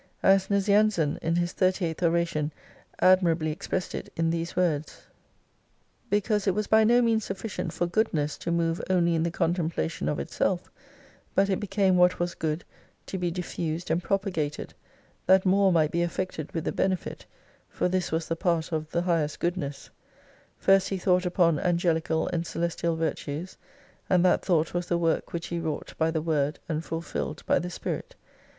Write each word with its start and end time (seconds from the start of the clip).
As 0.23 0.47
Nazianzen 0.47 1.19
in 1.21 1.35
his 1.35 1.53
38th 1.53 2.01
Oration 2.01 2.51
admirably 3.01 3.51
expressed 3.51 3.93
it 3.93 4.11
in 4.17 4.31
these 4.31 4.55
words," 4.55 5.05
Because 6.09 6.47
it 6.47 6.55
was 6.55 6.65
by 6.65 6.83
no 6.83 7.03
means 7.03 7.23
sufficient 7.23 7.71
for 7.71 7.85
GOODNESS 7.85 8.39
to 8.39 8.49
move 8.51 8.81
only 8.89 9.13
in 9.13 9.21
the 9.21 9.29
contemplation 9.29 10.09
of 10.09 10.17
itself: 10.17 10.71
but 11.35 11.51
it 11.51 11.59
became 11.59 11.97
what 11.97 12.17
was 12.19 12.33
GOOD 12.33 12.63
to 13.05 13.19
be 13.19 13.29
diffused 13.29 13.91
and 13.91 14.01
propagated, 14.01 14.73
that 15.27 15.45
more 15.45 15.71
might 15.71 15.91
be 15.91 16.01
affected 16.01 16.51
with 16.51 16.63
the 16.63 16.71
benefit 16.71 17.27
(for 17.69 17.87
this 17.87 18.11
was 18.11 18.27
the 18.27 18.35
part 18.35 18.71
of 18.71 18.89
the 18.89 19.03
Highest 19.03 19.39
GOODNESS:) 19.39 19.91
first 20.57 20.89
He 20.89 20.97
thought 20.97 21.27
upon 21.27 21.59
angelical 21.59 22.27
and 22.29 22.47
celestial 22.47 22.95
virtues, 22.95 23.55
and 24.09 24.25
that 24.25 24.43
thought 24.43 24.73
was 24.73 24.87
the 24.87 24.97
work 24.97 25.31
which 25.31 25.49
he 25.49 25.59
wrought 25.59 25.93
by 25.99 26.09
the 26.09 26.23
WORD 26.23 26.57
and 26.67 26.83
fulfilled 26.83 27.43
by 27.45 27.59
the 27.59 27.69
SPIRIT. 27.69 28.15